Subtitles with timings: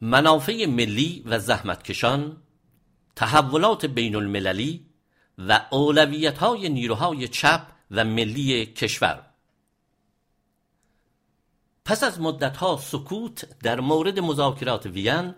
[0.00, 2.36] منافع ملی و زحمتکشان
[3.16, 4.86] تحولات بین المللی
[5.38, 9.26] و اولویت های نیروهای چپ و ملی کشور.
[11.84, 15.34] پس از مدتها سکوت در مورد مذاکرات وین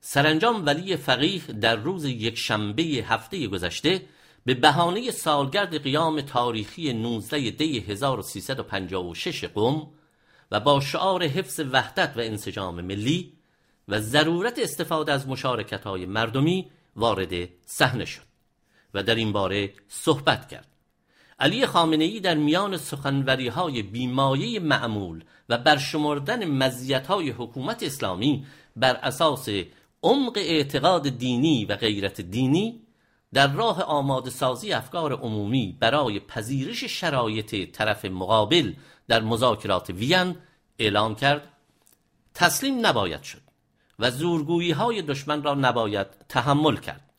[0.00, 4.02] سرانجام ولی فقیه در روز یکشنبه هفته گذشته
[4.44, 9.86] به بهانه سالگرد قیام تاریخی 19 دی 1356 قم
[10.50, 13.35] و با شعار حفظ وحدت و انسجام ملی
[13.88, 18.26] و ضرورت استفاده از مشارکت های مردمی وارد صحنه شد
[18.94, 20.68] و در این باره صحبت کرد.
[21.38, 28.46] علی خامنه ای در میان سخنوری های بیمایه معمول و برشمردن مزیت های حکومت اسلامی
[28.76, 29.48] بر اساس
[30.02, 32.80] عمق اعتقاد دینی و غیرت دینی
[33.32, 38.72] در راه آماده سازی افکار عمومی برای پذیرش شرایط طرف مقابل
[39.08, 40.36] در مذاکرات وین
[40.78, 41.48] اعلام کرد
[42.34, 43.45] تسلیم نباید شد.
[43.98, 47.10] و زورگویی های دشمن را نباید تحمل کرد.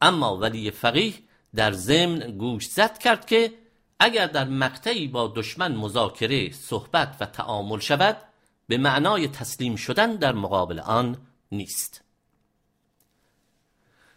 [0.00, 1.14] اما ولی فقیه
[1.54, 3.52] در ضمن گوش زد کرد که
[4.00, 8.16] اگر در مقطعی با دشمن مذاکره صحبت و تعامل شود
[8.68, 11.16] به معنای تسلیم شدن در مقابل آن
[11.52, 12.04] نیست.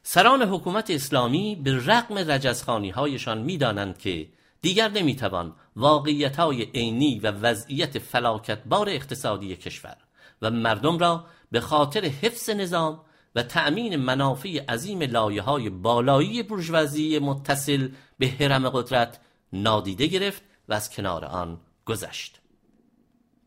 [0.03, 4.29] سران حکومت اسلامی به رغم رجزخانی هایشان می‌دانند که
[4.61, 9.97] دیگر نمی‌توان واقعیت های عینی و وضعیت فلاکتبار اقتصادی کشور
[10.41, 13.01] و مردم را به خاطر حفظ نظام
[13.35, 19.19] و تأمین منافع عظیم لایه های بالایی برجوازی متصل به حرم قدرت
[19.53, 22.41] نادیده گرفت و از کنار آن گذشت.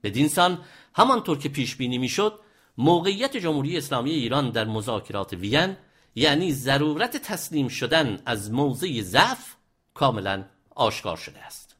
[0.02, 0.58] بدینسان
[0.94, 2.40] همانطور که پیش بینی می‌شد
[2.78, 5.76] موقعیت جمهوری اسلامی ایران در مذاکرات وین
[6.14, 9.54] یعنی ضرورت تسلیم شدن از موضع ضعف
[9.94, 11.76] کاملا آشکار شده است.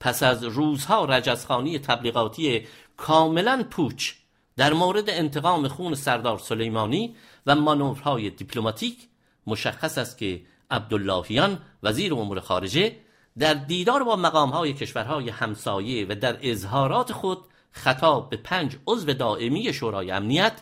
[0.00, 4.12] پس از روزها رجزخانی تبلیغاتی کاملا پوچ
[4.58, 9.08] در مورد انتقام خون سردار سلیمانی و مانورهای دیپلماتیک
[9.46, 12.96] مشخص است که عبداللهیان وزیر امور خارجه
[13.38, 17.38] در دیدار با مقامهای کشورهای همسایه و در اظهارات خود
[17.72, 20.60] خطاب به پنج عضو دائمی شورای امنیت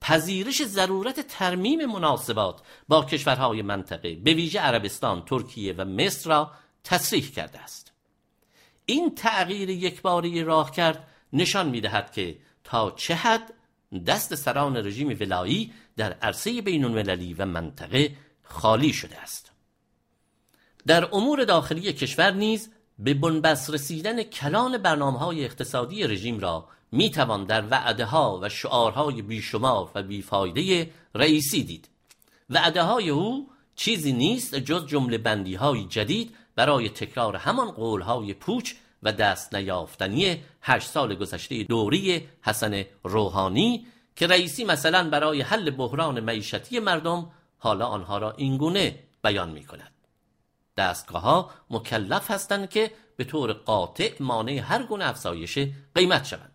[0.00, 6.50] پذیرش ضرورت ترمیم مناسبات با کشورهای منطقه به ویژه عربستان، ترکیه و مصر را
[6.84, 7.92] تصریح کرده است.
[8.86, 12.36] این تغییر یکباری راه کرد نشان می‌دهد که
[12.72, 13.52] تا چه حد
[14.06, 19.50] دست سران رژیم ولایی در عرصه بین المللی و منطقه خالی شده است.
[20.86, 27.10] در امور داخلی کشور نیز به بنبست رسیدن کلان برنامه های اقتصادی رژیم را می
[27.10, 31.88] توان در وعده ها و شعارهای بیشمار و بیفایده رئیسی دید.
[32.50, 38.34] وعده های او چیزی نیست جز جمله بندی های جدید برای تکرار همان قول های
[38.34, 43.86] پوچ و دست نیافتنی هشت سال گذشته دوری حسن روحانی
[44.16, 49.92] که رئیسی مثلا برای حل بحران معیشتی مردم حالا آنها را اینگونه بیان می کند
[50.76, 55.58] دستگاه ها مکلف هستند که به طور قاطع مانع هر گونه افزایش
[55.94, 56.52] قیمت شوند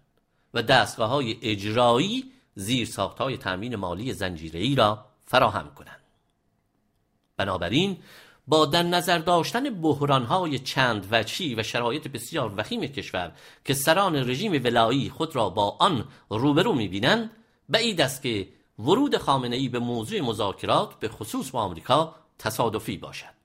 [0.53, 6.01] و دستگاه های اجرایی زیر ساخت های تأمین مالی زنجیره را فراهم کنند.
[7.37, 7.97] بنابراین
[8.47, 9.83] با در نظر داشتن
[10.25, 13.31] های چند وچی و شرایط بسیار وخیم کشور
[13.65, 17.31] که سران رژیم ولایی خود را با آن روبرو می‌بینند
[17.69, 18.47] بعید است که
[18.79, 23.37] ورود خامنه به موضوع مذاکرات به خصوص با آمریکا تصادفی باشد.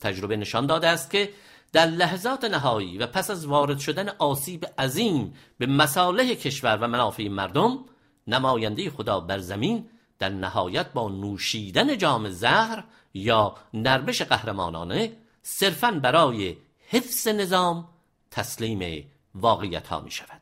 [0.00, 1.30] تجربه نشان داده است که
[1.72, 7.28] در لحظات نهایی و پس از وارد شدن آسیب عظیم به مصالح کشور و منافع
[7.28, 7.78] مردم
[8.26, 9.88] نماینده خدا بر زمین
[10.18, 16.56] در نهایت با نوشیدن جام زهر یا نرمش قهرمانانه صرفا برای
[16.88, 17.88] حفظ نظام
[18.30, 20.40] تسلیم واقعیت ها می شود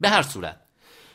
[0.00, 0.60] به هر صورت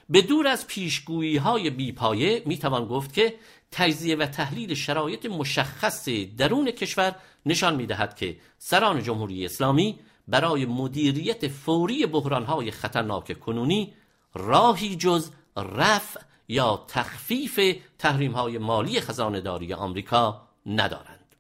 [0.10, 3.36] به دور از پیشگویی های بیپایه می توان گفت که
[3.72, 10.66] تجزیه و تحلیل شرایط مشخص درون کشور نشان می دهد که سران جمهوری اسلامی برای
[10.66, 12.04] مدیریت فوری
[12.48, 13.94] های خطرناک کنونی
[14.34, 17.60] راهی جز رفع یا تخفیف
[18.00, 21.36] تحریم های مالی خزانداری آمریکا ندارند.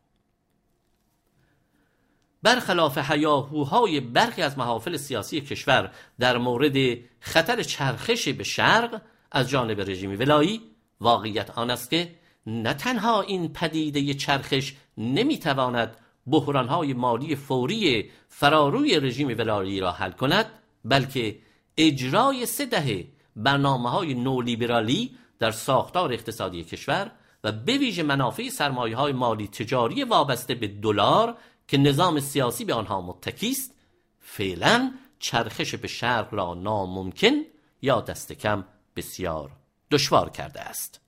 [2.44, 9.02] برخلاف حیاهوهای برخی از محافل سیاسی کشور در مورد خطر چرخش به شرق
[9.32, 10.62] از جانب رژیم ولایی
[11.02, 12.16] واقعیت آن است که
[12.46, 20.46] نه تنها این پدیده چرخش نمی‌تواند بحرانهای مالی فوری فراروی رژیم ولایی را حل کند
[20.86, 21.40] بلکه
[21.78, 27.12] اجرای سه دهه برنامه های نولیبرالی در ساختار اقتصادی کشور
[27.44, 31.38] و به ویژه منافع سرمایه های مالی تجاری وابسته به دلار
[31.68, 33.74] که نظام سیاسی به آنها متکی است
[34.20, 37.34] فعلا چرخش به شرق را ناممکن
[37.82, 39.52] یا دست کم بسیار
[39.92, 41.02] دشوار کرده است.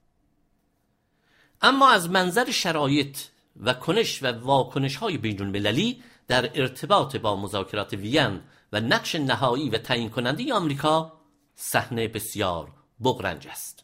[1.61, 3.17] اما از منظر شرایط
[3.63, 8.41] و کنش و واکنش های بین المللی در ارتباط با مذاکرات وین
[8.73, 11.18] و نقش نهایی و تعیین کننده آمریکا
[11.61, 12.71] صحنه بسیار
[13.03, 13.83] بغرنج است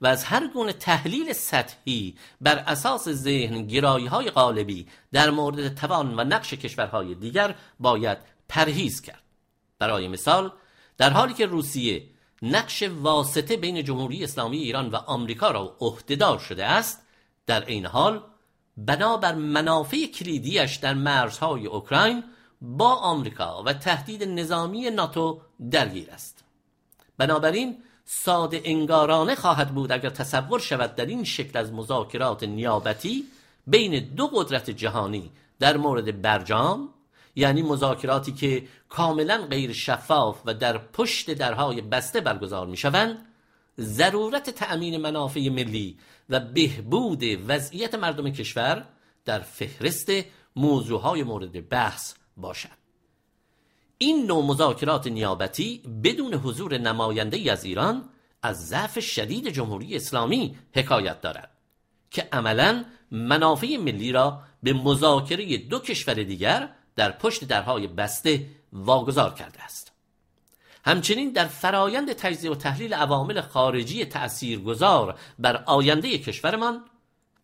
[0.00, 6.20] و از هر گونه تحلیل سطحی بر اساس ذهن گرایی های غالبی در مورد توان
[6.20, 8.18] و نقش کشورهای دیگر باید
[8.48, 9.22] پرهیز کرد.
[9.78, 10.52] برای مثال
[10.98, 12.06] در حالی که روسیه
[12.42, 17.02] نقش واسطه بین جمهوری اسلامی ایران و آمریکا را عهدهدار شده است
[17.46, 18.22] در این حال
[18.76, 22.24] بنابر منافع کلیدیش در مرزهای اوکراین
[22.60, 25.40] با آمریکا و تهدید نظامی ناتو
[25.70, 26.47] درگیر است.
[27.18, 33.24] بنابراین ساده انگارانه خواهد بود اگر تصور شود در این شکل از مذاکرات نیابتی
[33.66, 36.88] بین دو قدرت جهانی در مورد برجام
[37.36, 43.26] یعنی مذاکراتی که کاملا غیر شفاف و در پشت درهای بسته برگزار می شوند
[43.80, 45.98] ضرورت تأمین منافع ملی
[46.30, 48.84] و بهبود وضعیت مردم کشور
[49.24, 50.12] در فهرست
[50.56, 52.87] موضوعهای مورد بحث باشد.
[53.98, 58.04] این نوع مذاکرات نیابتی بدون حضور نماینده ای از ایران
[58.42, 61.50] از ضعف شدید جمهوری اسلامی حکایت دارد
[62.10, 69.34] که عملا منافع ملی را به مذاکره دو کشور دیگر در پشت درهای بسته واگذار
[69.34, 69.92] کرده است.
[70.84, 76.84] همچنین در فرایند تجزیه و تحلیل عوامل خارجی تأثیرگذار بر آینده کشورمان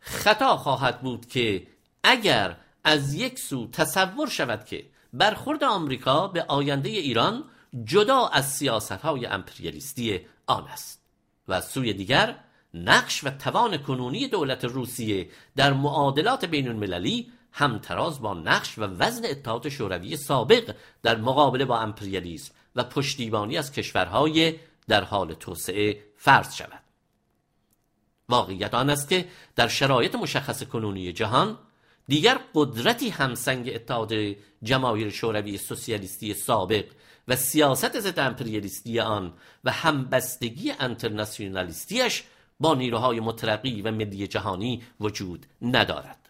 [0.00, 1.66] خطا خواهد بود که
[2.04, 7.44] اگر از یک سو تصور شود که برخورد آمریکا به آینده ایران
[7.84, 11.02] جدا از سیاست های امپریالیستی آن است
[11.48, 12.36] و از سوی دیگر
[12.74, 19.24] نقش و توان کنونی دولت روسیه در معادلات بین المللی همتراز با نقش و وزن
[19.24, 24.54] اتحاد شوروی سابق در مقابله با امپریالیسم و پشتیبانی از کشورهای
[24.88, 26.82] در حال توسعه فرض شود.
[28.28, 31.58] واقعیت آن است که در شرایط مشخص کنونی جهان
[32.08, 34.12] دیگر قدرتی همسنگ اتحاد
[34.62, 36.84] جماهیر شوروی سوسیالیستی سابق
[37.28, 39.32] و سیاست ضد امپریالیستی آن
[39.64, 42.22] و همبستگی انترناسیونالیستیش
[42.60, 46.28] با نیروهای مترقی و ملی جهانی وجود ندارد.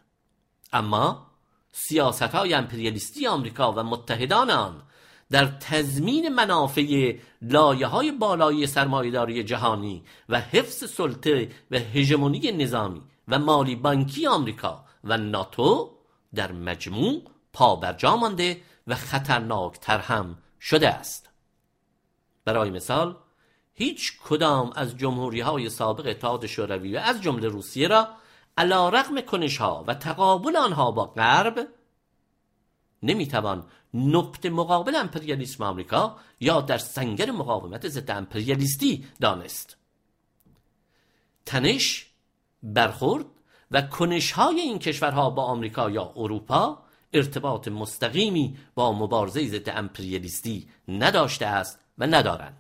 [0.73, 1.27] اما
[1.73, 4.83] سیاست های امپریالیستی آمریکا و متحدان آن
[5.31, 13.39] در تضمین منافع لایه های بالایی سرمایهداری جهانی و حفظ سلطه و هژمونی نظامی و
[13.39, 15.91] مالی بانکی آمریکا و ناتو
[16.35, 17.23] در مجموع
[17.53, 21.31] پابرجا مانده و خطرناکتر هم شده است.
[22.45, 23.17] برای مثال
[23.75, 28.09] هیچ کدام از جمهوری های سابق اتحاد شوروی و از جمله روسیه را
[28.57, 31.69] علا رقم کنش ها و تقابل آنها با غرب
[33.03, 39.77] نمی‌توان نقطه مقابل امپریالیسم آمریکا یا در سنگر مقاومت ضد امپریالیستی دانست.
[41.47, 42.07] تنش
[42.63, 43.27] برخورد
[43.71, 46.79] و کنش های این کشورها با آمریکا یا اروپا
[47.13, 52.57] ارتباط مستقیمی با مبارزه ضد امپریالیستی نداشته است و ندارند.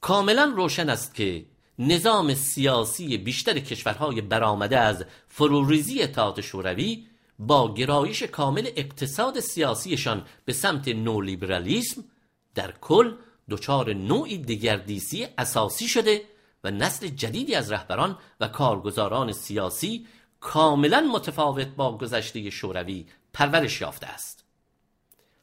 [0.00, 1.46] کاملا روشن است که
[1.78, 7.06] نظام سیاسی بیشتر کشورهای برآمده از فروریزی اتحاد شوروی
[7.38, 12.04] با گرایش کامل اقتصاد سیاسیشان به سمت نولیبرالیسم
[12.54, 13.14] در کل
[13.50, 16.22] دچار نوعی دگردیسی اساسی شده
[16.64, 20.06] و نسل جدیدی از رهبران و کارگزاران سیاسی
[20.40, 24.44] کاملا متفاوت با گذشته شوروی پرورش یافته است.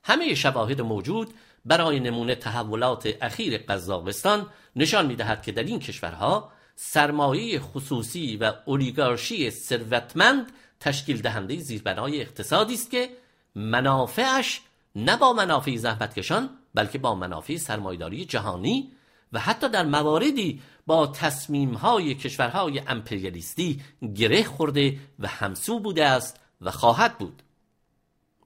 [0.03, 1.34] همه شواهد موجود
[1.65, 9.50] برای نمونه تحولات اخیر قزاقستان نشان می‌دهد که در این کشورها سرمایه خصوصی و اولیگارشی
[9.50, 13.10] ثروتمند تشکیل دهنده زیربنای اقتصادی است که
[13.55, 14.62] منافعش
[14.96, 18.91] نه با منافع زحمتکشان بلکه با منافع سرمایداری جهانی
[19.33, 23.81] و حتی در مواردی با تصمیم های کشورهای امپریالیستی
[24.15, 27.43] گره خورده و همسو بوده است و خواهد بود.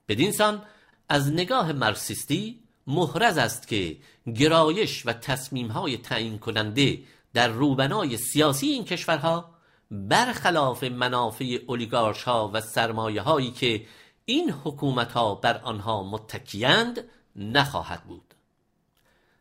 [0.07, 0.61] بدین سان
[1.09, 3.97] از نگاه مارکسیستی محرز است که
[4.35, 6.99] گرایش و تصمیم های تعیین کننده
[7.33, 9.53] در روبنای سیاسی این کشورها
[9.91, 13.85] برخلاف منافع اولیگارش ها و سرمایه هایی که
[14.25, 17.03] این حکومت ها بر آنها متکیند
[17.35, 18.32] نخواهد بود.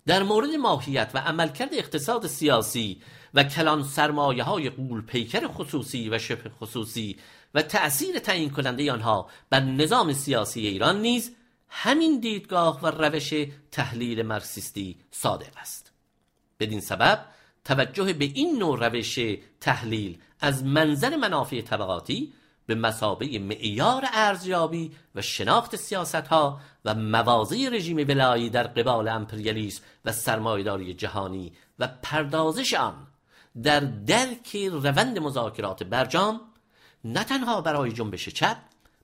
[0.07, 3.03] در مورد ماهیت و عملکرد اقتصاد سیاسی
[3.35, 7.19] و کلان سرمایه های قول پیکر خصوصی و شبه خصوصی
[7.55, 11.37] و تأثیر تعیین کننده آنها بر نظام سیاسی ایران نیز
[11.69, 13.35] همین دیدگاه و روش
[13.71, 15.93] تحلیل مارکسیستی صادق است.
[16.61, 17.25] بدین سبب
[17.65, 19.19] توجه به این نوع روش
[19.61, 22.33] تحلیل از منظر منافع طبقاتی
[22.67, 29.83] به مسابه معیار ارزیابی و شناخت سیاست ها و موازی رژیم ولایی در قبال امپریالیسم
[30.05, 33.07] و سرمایداری جهانی و پردازش آن
[33.63, 36.41] در درک روند مذاکرات برجام
[37.05, 38.57] نه تنها برای جنبش چپ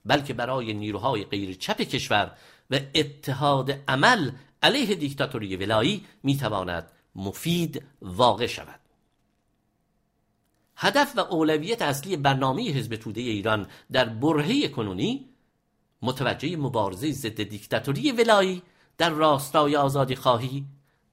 [0.05, 2.31] بلکه برای نیروهای غیر چپ کشور
[2.71, 4.31] و اتحاد عمل
[4.63, 8.81] علیه دیکتاتوری ولایی می‌تواند مفید واقع شود.
[10.81, 15.29] هدف و اولویت اصلی برنامه حزب توده ایران در برهه کنونی
[16.03, 18.63] متوجه مبارزه ضد دیکتاتوری ولایی
[18.99, 20.67] در راستای آزادی خواهی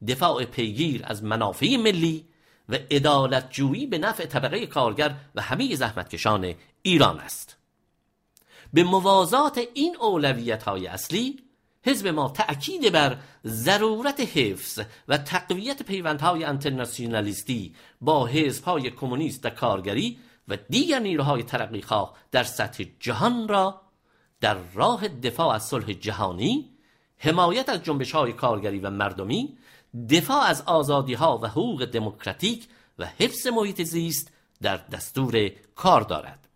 [0.07, 2.25] دفاع پیگیر از منافع ملی
[2.69, 7.57] و ادالت جویی به نفع طبقه کارگر و همه زحمتکشان ایران است.
[8.73, 11.44] به موازات این اولویت های اصلی
[11.85, 20.17] حزب ما تأکید بر ضرورت حفظ و تقویت پیوندهای انترناسیونالیستی با حزبهای کمونیست و کارگری
[20.47, 23.81] و دیگر نیروهای ترقیخواه در سطح جهان را
[24.41, 26.69] در راه دفاع از صلح جهانی
[27.17, 29.57] حمایت از جنبش های کارگری و مردمی
[30.09, 32.67] دفاع از آزادی ها و حقوق دموکراتیک
[32.99, 36.47] و حفظ محیط زیست در دستور کار دارد.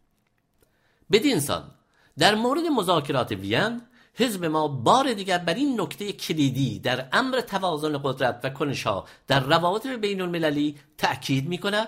[1.12, 1.72] بدین سان
[2.18, 3.82] در مورد مذاکرات وین
[4.14, 9.40] حزب ما بار دیگر بر این نکته کلیدی در امر توازن قدرت و کنشها در
[9.40, 11.88] روابط بین المللی تأکید می کند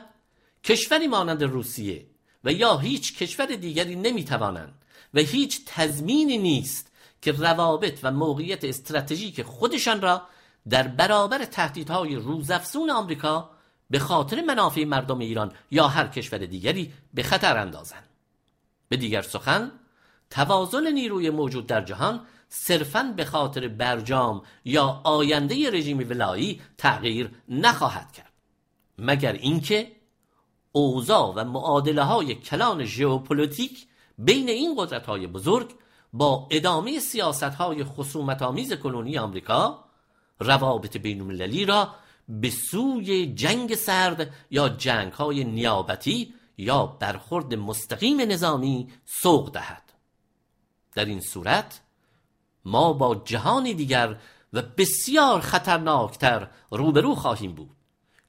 [0.64, 2.06] کشوری مانند روسیه
[2.44, 4.74] و یا هیچ کشور دیگری نمی توانند
[5.14, 10.22] و هیچ تضمینی نیست که روابط و موقعیت استراتژیک خودشان را
[10.70, 13.50] در برابر تهدیدهای روزافزون آمریکا
[13.90, 18.04] به خاطر منافع مردم ایران یا هر کشور دیگری به خطر اندازند.
[18.90, 19.72] به دیگر سخن
[20.32, 28.12] توازن نیروی موجود در جهان صرفا به خاطر برجام یا آینده رژیم ولایی تغییر نخواهد
[28.12, 28.32] کرد.
[28.98, 29.92] مگر اینکه
[30.72, 35.72] اوضاع و معادله های کلان ژئوپلیتیک بین این قدرت های بزرگ
[36.14, 39.86] با ادامه سیاست های خصومت آمیز کلونی آمریکا
[40.40, 41.96] روابط بین المللی را
[42.30, 49.91] به سوی جنگ سرد یا جنگ های نیابتی یا برخورد مستقیم نظامی سوق دهد.
[50.94, 51.82] در این صورت
[52.66, 54.18] ما با جهانی دیگر
[54.54, 57.70] و بسیار خطرناکتر روبرو خواهیم بود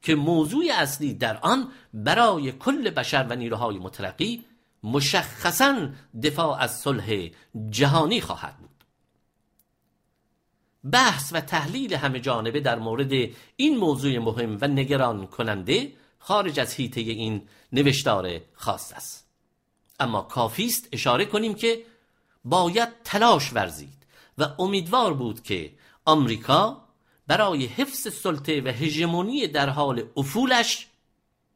[0.02, 4.44] که موضوع اصلی در آن برای کل بشر و نیروهای مترقی
[4.82, 5.88] مشخصا
[6.22, 7.28] دفاع از صلح
[7.70, 8.70] جهانی خواهد بود.
[10.92, 13.12] بحث و تحلیل همه جانبه در مورد
[13.56, 19.28] این موضوع مهم و نگران کننده خارج از حیطه این نوشتار خاص است.
[20.00, 21.84] اما کافی است اشاره کنیم که
[22.44, 24.06] باید تلاش ورزید
[24.38, 25.72] و امیدوار بود که
[26.04, 26.82] آمریکا
[27.26, 30.86] برای حفظ سلطه و هژمونی در حال افولش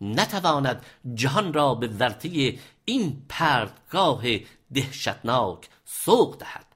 [0.01, 4.23] نتواند جهان را به ورطه این پردگاه
[4.75, 6.67] دهشتناک سوق دهد.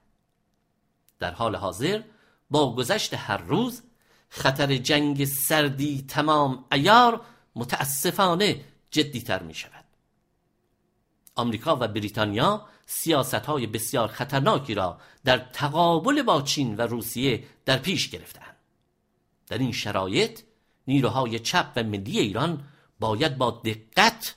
[1.19, 2.01] در حال حاضر
[2.49, 3.81] با گذشت هر روز
[4.29, 7.21] خطر جنگ سردی تمام ایار
[7.55, 9.85] متاسفانه جدیتر می شود
[11.35, 17.77] آمریکا و بریتانیا سیاست های بسیار خطرناکی را در تقابل با چین و روسیه در
[17.77, 18.55] پیش گرفتند
[19.47, 20.39] در این شرایط
[20.87, 22.63] نیروهای چپ و ملی ایران
[22.99, 24.35] باید با دقت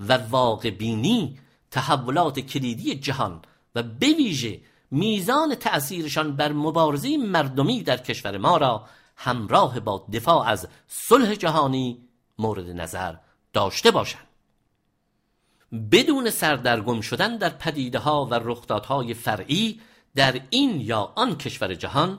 [0.00, 1.38] و واقع بینی
[1.70, 3.42] تحولات کلیدی جهان
[3.74, 4.60] و بویژه
[4.90, 8.86] میزان تأثیرشان بر مبارزه مردمی در کشور ما را
[9.16, 13.14] همراه با دفاع از صلح جهانی مورد نظر
[13.52, 14.27] داشته باشند.
[15.72, 19.80] بدون سردرگم شدن در پدیده ها و رخدادهای فرعی
[20.14, 22.18] در این یا آن کشور جهان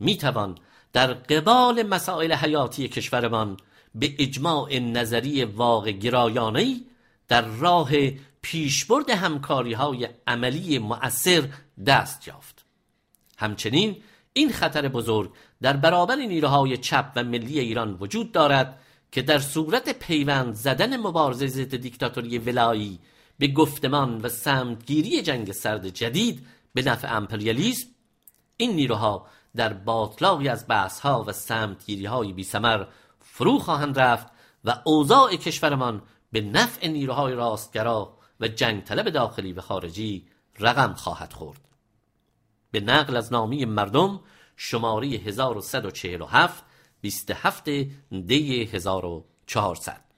[0.00, 0.58] می‌توان
[0.92, 3.56] در قبال مسائل حیاتی کشورمان
[3.94, 6.86] به اجماع نظری واقع گرایانهی
[7.28, 7.90] در راه
[8.42, 11.48] پیشبرد همکاری های عملی مؤثر
[11.86, 12.64] دست یافت.
[13.38, 13.96] همچنین
[14.32, 15.32] این خطر بزرگ
[15.62, 18.81] در برابر نیروهای چپ و ملی ایران وجود دارد
[19.12, 22.98] که در صورت پیوند زدن مبارزه ضد دیکتاتوری ولایی
[23.38, 27.88] به گفتمان و سمتگیری جنگ سرد جدید به نفع امپریالیسم
[28.56, 29.26] این نیروها
[29.56, 32.84] در باطلاقی از بحثها و سمتگیری های بی سمر
[33.20, 34.26] فرو خواهند رفت
[34.64, 36.02] و اوضاع کشورمان
[36.32, 40.26] به نفع نیروهای راستگرا و جنگ طلب داخلی و خارجی
[40.58, 41.60] رقم خواهد خورد.
[42.70, 44.20] به نقل از نامی مردم
[44.56, 46.64] شماره 1147
[47.02, 50.11] 27 دی 1400